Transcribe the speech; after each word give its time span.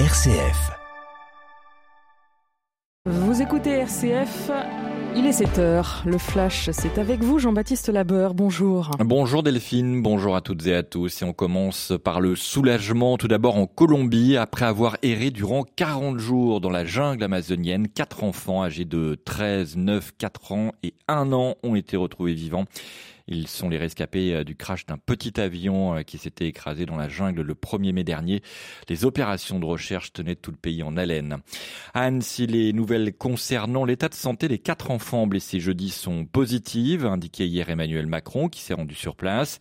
RCF. 0.00 0.72
Vous 3.06 3.40
écoutez 3.40 3.70
RCF, 3.70 4.50
il 5.14 5.24
est 5.24 5.40
7h. 5.40 6.04
Le 6.04 6.18
flash, 6.18 6.68
c'est 6.72 6.98
avec 6.98 7.22
vous, 7.22 7.38
Jean-Baptiste 7.38 7.90
Labeur. 7.90 8.34
Bonjour. 8.34 8.90
Bonjour 8.98 9.44
Delphine, 9.44 10.02
bonjour 10.02 10.34
à 10.34 10.40
toutes 10.40 10.66
et 10.66 10.74
à 10.74 10.82
tous. 10.82 11.22
Et 11.22 11.24
on 11.24 11.32
commence 11.32 11.92
par 12.02 12.20
le 12.20 12.34
soulagement. 12.34 13.16
Tout 13.18 13.28
d'abord 13.28 13.56
en 13.56 13.68
Colombie, 13.68 14.36
après 14.36 14.64
avoir 14.64 14.96
erré 15.04 15.30
durant 15.30 15.62
40 15.62 16.18
jours 16.18 16.60
dans 16.60 16.70
la 16.70 16.84
jungle 16.84 17.22
amazonienne, 17.22 17.86
quatre 17.86 18.24
enfants 18.24 18.64
âgés 18.64 18.86
de 18.86 19.16
13, 19.24 19.76
9, 19.76 20.10
4 20.18 20.52
ans 20.52 20.72
et 20.82 20.94
1 21.06 21.32
an 21.32 21.54
ont 21.62 21.76
été 21.76 21.96
retrouvés 21.96 22.34
vivants. 22.34 22.64
Ils 23.26 23.48
sont 23.48 23.70
les 23.70 23.78
rescapés 23.78 24.34
euh, 24.34 24.44
du 24.44 24.54
crash 24.54 24.84
d'un 24.84 24.98
petit 24.98 25.40
avion 25.40 25.96
euh, 25.96 26.02
qui 26.02 26.18
s'était 26.18 26.46
écrasé 26.46 26.84
dans 26.84 26.96
la 26.96 27.08
jungle 27.08 27.40
le 27.40 27.54
1er 27.54 27.92
mai 27.92 28.04
dernier. 28.04 28.42
Les 28.88 29.06
opérations 29.06 29.58
de 29.58 29.64
recherche 29.64 30.12
tenaient 30.12 30.36
tout 30.36 30.50
le 30.50 30.58
pays 30.58 30.82
en 30.82 30.96
haleine. 30.96 31.38
À 31.94 32.02
Annecy, 32.02 32.46
les 32.46 32.72
nouvelles 32.74 33.14
concernant 33.16 33.86
l'état 33.86 34.10
de 34.10 34.14
santé 34.14 34.46
des 34.46 34.58
quatre 34.58 34.90
enfants 34.90 35.26
blessés 35.26 35.58
jeudi 35.58 35.88
sont 35.88 36.26
positives, 36.26 37.06
indiqué 37.06 37.46
hier 37.46 37.70
Emmanuel 37.70 38.06
Macron 38.06 38.48
qui 38.48 38.60
s'est 38.60 38.74
rendu 38.74 38.94
sur 38.94 39.16
place. 39.16 39.58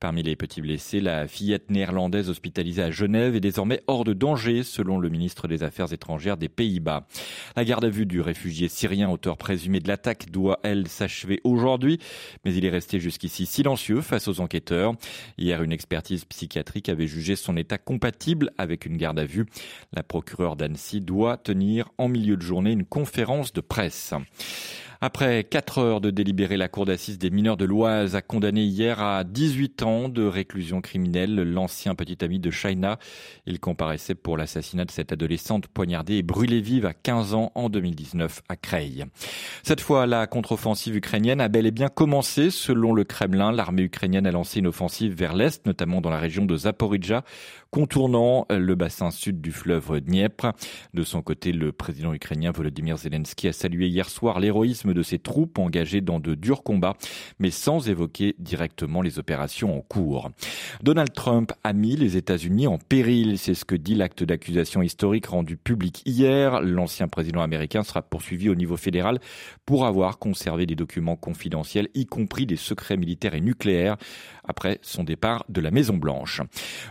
Parmi 0.00 0.24
les 0.24 0.34
petits 0.34 0.60
blessés, 0.60 1.00
la 1.00 1.28
fillette 1.28 1.70
néerlandaise 1.70 2.30
hospitalisée 2.30 2.82
à 2.82 2.90
Genève 2.90 3.36
est 3.36 3.40
désormais 3.40 3.80
hors 3.86 4.02
de 4.02 4.12
danger 4.12 4.64
selon 4.64 4.98
le 4.98 5.08
ministre 5.08 5.46
des 5.46 5.62
Affaires 5.62 5.92
étrangères 5.92 6.36
des 6.36 6.48
Pays-Bas. 6.48 7.06
La 7.54 7.64
garde 7.64 7.84
à 7.84 7.88
vue 7.88 8.06
du 8.06 8.20
réfugié 8.20 8.68
syrien 8.68 9.08
auteur 9.08 9.36
présumé 9.36 9.78
de 9.78 9.86
l'attaque 9.86 10.30
doit, 10.30 10.58
elle, 10.64 10.88
s'achever 10.88 11.40
aujourd'hui, 11.44 12.00
mais 12.44 12.52
il 12.54 12.64
est 12.64 12.70
resté 12.70 12.98
jusqu'ici 13.04 13.46
silencieux 13.46 14.00
face 14.00 14.28
aux 14.28 14.40
enquêteurs. 14.40 14.94
Hier, 15.38 15.62
une 15.62 15.72
expertise 15.72 16.24
psychiatrique 16.24 16.88
avait 16.88 17.06
jugé 17.06 17.36
son 17.36 17.56
état 17.56 17.78
compatible 17.78 18.50
avec 18.58 18.86
une 18.86 18.96
garde 18.96 19.18
à 19.18 19.24
vue. 19.24 19.46
La 19.92 20.02
procureure 20.02 20.56
d'Annecy 20.56 21.00
doit 21.00 21.36
tenir 21.36 21.90
en 21.98 22.08
milieu 22.08 22.36
de 22.36 22.42
journée 22.42 22.72
une 22.72 22.86
conférence 22.86 23.52
de 23.52 23.60
presse. 23.60 24.14
Après 25.00 25.44
4 25.44 25.78
heures 25.78 26.00
de 26.00 26.10
délibérer, 26.10 26.56
la 26.56 26.68
Cour 26.68 26.86
d'assises 26.86 27.18
des 27.18 27.30
mineurs 27.30 27.56
de 27.56 27.64
l'Oise 27.64 28.14
a 28.16 28.22
condamné 28.22 28.62
hier 28.62 29.00
à 29.00 29.24
18 29.24 29.82
ans 29.82 30.08
de 30.08 30.24
réclusion 30.24 30.80
criminelle 30.80 31.34
l'ancien 31.34 31.94
petit 31.94 32.24
ami 32.24 32.38
de 32.38 32.50
Shaina. 32.50 32.98
Il 33.46 33.60
comparaissait 33.60 34.14
pour 34.14 34.36
l'assassinat 34.36 34.84
de 34.84 34.90
cette 34.90 35.12
adolescente 35.12 35.66
poignardée 35.66 36.16
et 36.16 36.22
brûlée 36.22 36.60
vive 36.60 36.86
à 36.86 36.94
15 36.94 37.34
ans 37.34 37.52
en 37.54 37.68
2019 37.68 38.42
à 38.48 38.56
Creil. 38.56 39.04
Cette 39.62 39.80
fois, 39.80 40.06
la 40.06 40.26
contre-offensive 40.26 40.96
ukrainienne 40.96 41.40
a 41.40 41.48
bel 41.48 41.66
et 41.66 41.70
bien 41.70 41.88
commencé. 41.88 42.50
Selon 42.50 42.92
le 42.92 43.04
Kremlin, 43.04 43.52
l'armée 43.52 43.82
ukrainienne 43.82 44.26
a 44.26 44.32
lancé 44.32 44.60
une 44.60 44.68
offensive 44.68 45.14
vers 45.14 45.34
l'est, 45.34 45.66
notamment 45.66 46.00
dans 46.00 46.10
la 46.10 46.18
région 46.18 46.44
de 46.44 46.56
Zaporizhia, 46.56 47.24
contournant 47.70 48.46
le 48.50 48.74
bassin 48.74 49.10
sud 49.10 49.40
du 49.40 49.50
fleuve 49.50 50.00
Dniepr. 50.00 50.52
De 50.94 51.02
son 51.02 51.22
côté, 51.22 51.52
le 51.52 51.72
président 51.72 52.14
ukrainien 52.14 52.52
Volodymyr 52.52 52.96
Zelensky 52.96 53.48
a 53.48 53.52
salué 53.52 53.88
hier 53.88 54.08
soir 54.08 54.38
l'héroïsme 54.38 54.83
de 54.92 55.02
ses 55.02 55.18
troupes 55.18 55.58
engagées 55.58 56.00
dans 56.00 56.20
de 56.20 56.34
durs 56.34 56.62
combats, 56.62 56.96
mais 57.38 57.50
sans 57.50 57.88
évoquer 57.88 58.34
directement 58.38 59.00
les 59.00 59.18
opérations 59.18 59.76
en 59.76 59.80
cours. 59.80 60.30
Donald 60.82 61.12
Trump 61.12 61.52
a 61.62 61.72
mis 61.72 61.96
les 61.96 62.16
États-Unis 62.16 62.66
en 62.66 62.78
péril, 62.78 63.38
c'est 63.38 63.54
ce 63.54 63.64
que 63.64 63.74
dit 63.74 63.94
l'acte 63.94 64.24
d'accusation 64.24 64.82
historique 64.82 65.26
rendu 65.26 65.56
public 65.56 66.02
hier. 66.04 66.60
L'ancien 66.60 67.08
président 67.08 67.40
américain 67.40 67.82
sera 67.82 68.02
poursuivi 68.02 68.48
au 68.48 68.54
niveau 68.54 68.76
fédéral 68.76 69.20
pour 69.64 69.86
avoir 69.86 70.18
conservé 70.18 70.66
des 70.66 70.74
documents 70.74 71.16
confidentiels, 71.16 71.88
y 71.94 72.06
compris 72.06 72.46
des 72.46 72.56
secrets 72.56 72.96
militaires 72.96 73.34
et 73.34 73.40
nucléaires, 73.40 73.96
après 74.46 74.78
son 74.82 75.04
départ 75.04 75.44
de 75.48 75.60
la 75.60 75.70
Maison 75.70 75.96
Blanche. 75.96 76.42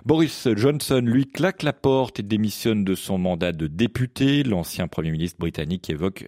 Boris 0.05 0.47
Johnson 0.55 1.01
lui 1.03 1.27
claque 1.27 1.63
la 1.63 1.73
porte 1.73 2.19
et 2.19 2.23
démissionne 2.23 2.83
de 2.83 2.95
son 2.95 3.17
mandat 3.17 3.51
de 3.51 3.67
député. 3.67 4.43
L'ancien 4.43 4.87
Premier 4.87 5.11
ministre 5.11 5.39
britannique 5.39 5.89
évoque 5.89 6.27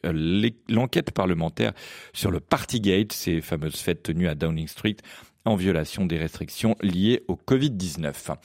l'enquête 0.69 1.11
parlementaire 1.11 1.54
sur 2.13 2.31
le 2.31 2.39
Partygate, 2.39 3.13
ces 3.13 3.41
fameuses 3.41 3.77
fêtes 3.77 4.03
tenues 4.03 4.27
à 4.27 4.35
Downing 4.35 4.67
Street 4.67 4.97
en 5.45 5.55
violation 5.55 6.05
des 6.05 6.17
restrictions 6.17 6.75
liées 6.81 7.23
au 7.27 7.35
Covid-19. 7.35 8.35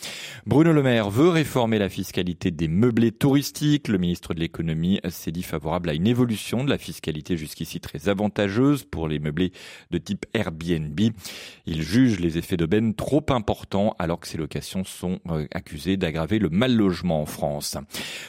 Bruno 0.47 0.73
Le 0.73 0.83
Maire 0.83 1.11
veut 1.11 1.31
réformer 1.31 1.79
la 1.79 1.89
fiscalité 1.89 2.51
des 2.51 2.69
meublés 2.69 3.13
touristiques. 3.13 3.89
Le 3.89 3.99
ministre 3.99 4.35
de 4.35 4.41
l'économie 4.41 5.01
s'est 5.09 5.33
dit 5.33 5.43
favorable 5.43 5.89
à 5.89 5.95
une 5.95 6.07
évolution 6.07 6.63
de 6.63 6.71
la 6.71 6.79
fiscalité 6.79 7.37
jusqu'ici 7.37 7.81
très 7.81 8.09
avantageuse 8.09 8.85
pour 8.85 9.09
les 9.09 9.19
meublés 9.19 9.53
de 9.91 9.99
type 9.99 10.27
Airbnb. 10.35 11.01
Il 11.67 11.83
juge 11.83 12.21
les 12.21 12.39
effets 12.39 12.57
d'aubaine 12.57 12.95
trop 12.95 13.25
importants 13.31 13.95
alors 13.99 14.21
que 14.21 14.29
ces 14.29 14.39
locations 14.39 14.85
sont 14.85 15.21
euh, 15.29 15.47
accusées 15.53 15.97
d'aggraver 15.97 16.39
le 16.39 16.51
mal 16.51 16.75
logement 16.75 17.23
en 17.23 17.27
France. 17.27 17.77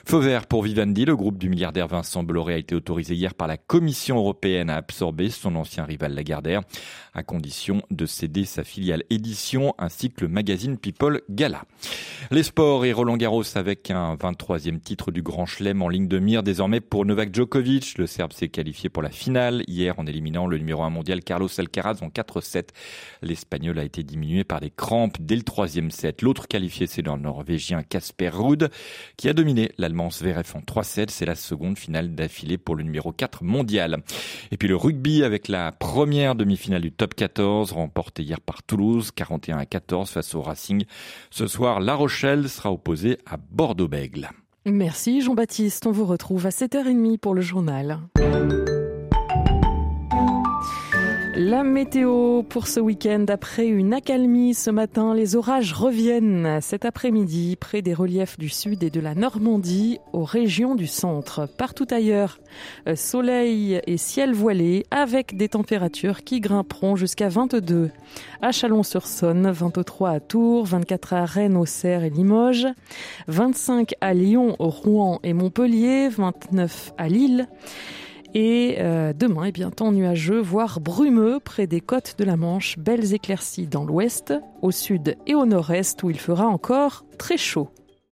Feu 0.06 0.20
vert 0.20 0.48
pour 0.48 0.64
Vivendi, 0.64 1.06
le 1.06 1.16
groupe 1.16 1.38
du 1.38 1.50
milliardaire 1.50 1.88
Vincent 1.88 2.24
Bolloré 2.24 2.54
a 2.54 2.58
été 2.58 2.76
autorisé 2.76 3.16
hier 3.16 3.34
par 3.34 3.48
la 3.48 3.58
Commission 3.58 4.18
européenne 4.18 4.70
à 4.70 4.78
absorber 4.78 5.30
son 5.30 5.56
ancien 5.56 5.84
rival 5.84 6.14
Lagardère 6.14 6.62
à 7.14 7.24
condition 7.24 7.82
de 7.92 8.06
céder 8.06 8.46
sa 8.46 8.61
filiale 8.64 9.04
édition 9.10 9.74
ainsi 9.78 10.10
que 10.10 10.22
le 10.22 10.28
magazine 10.28 10.78
People 10.78 11.22
Gala. 11.30 11.64
Les 12.30 12.44
sports 12.44 12.86
et 12.86 12.94
Roland 12.94 13.18
Garros 13.18 13.44
avec 13.56 13.92
un 13.92 14.16
23e 14.16 14.80
titre 14.80 15.12
du 15.12 15.22
Grand 15.22 15.46
Chelem 15.46 15.82
en 15.82 15.90
ligne 15.90 16.08
de 16.08 16.20
mire 16.20 16.44
désormais 16.44 16.80
pour 16.80 17.06
Novak 17.06 17.34
Djokovic. 17.34 17.98
Le 17.98 18.08
Serbe 18.08 18.34
s'est 18.34 18.50
qualifié 18.50 18.90
pour 18.90 19.02
la 19.02 19.10
finale 19.10 19.64
hier 19.68 20.00
en 20.00 20.06
éliminant 20.06 20.48
le 20.48 20.58
numéro 20.58 20.84
1 20.84 20.90
mondial 20.90 21.24
Carlos 21.24 21.50
Alcaraz 21.58 21.98
en 22.02 22.10
4-7. 22.10 22.70
L'Espagnol 23.22 23.80
a 23.80 23.84
été 23.84 24.04
diminué 24.04 24.44
par 24.44 24.60
des 24.60 24.70
crampes 24.70 25.18
dès 25.20 25.36
le 25.36 25.44
troisième 25.44 25.92
set. 25.92 26.22
L'autre 26.22 26.48
qualifié 26.48 26.88
c'est 26.88 27.02
le 27.02 27.12
Norvégien 27.18 27.84
Casper 27.84 28.30
Ruud 28.30 28.70
qui 29.18 29.30
a 29.30 29.34
dominé 29.34 29.72
l'Allemand 29.78 30.10
Zverev 30.10 30.54
en 30.56 30.60
3-7. 30.60 31.10
C'est 31.10 31.26
la 31.26 31.36
seconde 31.36 31.78
finale 31.78 32.16
d'affilée 32.16 32.58
pour 32.58 32.76
le 32.76 32.84
numéro 32.84 33.12
4 33.12 33.44
mondial. 33.44 34.04
Et 34.52 34.58
puis 34.58 34.68
le 34.68 34.76
rugby 34.76 35.24
avec 35.24 35.48
la 35.48 35.72
première 35.72 36.36
demi-finale 36.36 36.82
du 36.82 36.92
top 36.92 37.16
14 37.16 37.72
remportée 37.72 38.24
hier 38.24 38.42
par 38.42 38.51
Toulouse, 38.64 39.12
41 39.16 39.58
à 39.58 39.66
14 39.66 40.10
face 40.10 40.36
au 40.36 40.42
Racing. 40.42 40.84
Ce 41.30 41.48
soir, 41.48 41.80
La 41.80 41.96
Rochelle 41.96 42.50
sera 42.50 42.72
opposée 42.72 43.18
à 43.26 43.38
Bordeaux-Bègle. 43.38 44.30
Merci 44.66 45.22
Jean-Baptiste, 45.22 45.88
on 45.88 45.92
vous 45.92 46.06
retrouve 46.06 46.46
à 46.46 46.50
7h30 46.50 47.18
pour 47.18 47.34
le 47.34 47.42
journal. 47.42 48.00
La 51.34 51.64
météo 51.64 52.44
pour 52.44 52.68
ce 52.68 52.82
week-end, 52.82 53.24
après 53.30 53.66
une 53.66 53.94
accalmie 53.94 54.54
ce 54.54 54.70
matin, 54.70 55.14
les 55.14 55.38
orages 55.38 55.72
reviennent 55.72 56.60
cet 56.60 56.84
après-midi 56.84 57.56
près 57.56 57.82
des 57.82 57.94
reliefs 57.94 58.38
du 58.38 58.50
sud 58.50 58.84
et 58.84 58.90
de 58.90 59.00
la 59.00 59.16
Normandie 59.16 60.00
aux 60.12 60.26
régions 60.26 60.76
du 60.76 60.88
centre. 60.88 61.48
Partout 61.58 61.88
ailleurs, 61.90 62.38
euh, 62.88 62.98
soleil 62.98 63.80
et 63.88 63.96
ciel 63.96 64.34
voilé 64.34 64.86
avec 64.92 65.38
des 65.38 65.48
températures 65.48 66.26
qui 66.26 66.42
grimperont 66.42 66.98
jusqu'à 66.98 67.30
22 67.30 67.92
à 68.42 68.52
Chalon-sur-Saône, 68.52 69.52
23 69.52 70.10
à 70.10 70.20
Tours, 70.20 70.66
24 70.66 71.14
à 71.14 71.24
Rennes, 71.24 71.56
Auxerre 71.56 72.04
et 72.04 72.10
Limoges, 72.10 72.68
25 73.30 73.94
à 74.02 74.14
Lyon, 74.14 74.58
Rouen 74.60 75.22
et 75.24 75.32
Montpellier, 75.32 76.10
29 76.10 76.92
à 76.98 77.08
Lille. 77.08 77.48
Et 78.34 78.78
euh, 78.80 79.12
demain, 79.14 79.46
eh 79.46 79.52
bien, 79.52 79.72
temps 79.72 79.92
nuageux, 79.92 80.40
voire 80.40 80.80
brumeux 80.80 81.40
près 81.44 81.68
des 81.68 81.82
côtes 81.82 82.16
de 82.18 82.24
la 82.24 82.38
Manche, 82.38 82.80
belles 82.80 83.14
éclaircies 83.14 83.68
dans 83.68 83.84
l'ouest, 83.84 84.34
au 84.62 84.72
sud 84.72 85.18
et 85.28 85.36
au 85.36 85.46
nord-est 85.46 86.02
où 86.04 86.10
il 86.10 86.20
fera 86.20 86.48
encore 86.48 87.06
très 87.18 87.38
chaud. 87.38 87.70